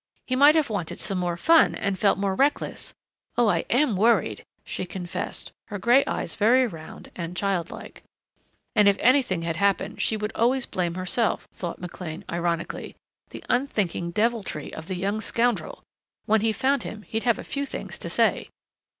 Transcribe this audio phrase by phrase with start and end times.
[0.25, 2.95] He might have wanted some more fun and felt more reckless
[3.37, 8.01] Oh, I am worried," she confessed, her gray eyes very round and childlike.
[8.75, 12.95] And if anything had happened she would always blame herself, thought McLean ironically....
[13.29, 15.83] The unthinking deviltry of the young scoundrel!...
[16.25, 18.49] When he found him he'd have a few things to say!